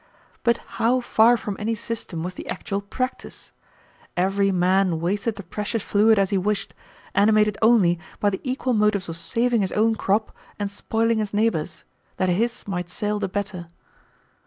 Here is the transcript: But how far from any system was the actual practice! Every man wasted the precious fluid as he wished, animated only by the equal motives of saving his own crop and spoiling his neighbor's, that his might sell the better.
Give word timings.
But 0.43 0.57
how 0.81 0.99
far 0.99 1.37
from 1.37 1.55
any 1.59 1.75
system 1.75 2.23
was 2.23 2.33
the 2.33 2.47
actual 2.47 2.81
practice! 2.81 3.51
Every 4.17 4.51
man 4.51 4.99
wasted 4.99 5.35
the 5.35 5.43
precious 5.43 5.83
fluid 5.83 6.17
as 6.17 6.31
he 6.31 6.39
wished, 6.39 6.73
animated 7.13 7.55
only 7.61 7.99
by 8.19 8.31
the 8.31 8.41
equal 8.43 8.73
motives 8.73 9.09
of 9.09 9.15
saving 9.17 9.61
his 9.61 9.71
own 9.73 9.93
crop 9.93 10.35
and 10.57 10.71
spoiling 10.71 11.19
his 11.19 11.35
neighbor's, 11.35 11.83
that 12.17 12.29
his 12.29 12.67
might 12.67 12.89
sell 12.89 13.19
the 13.19 13.29
better. 13.29 13.67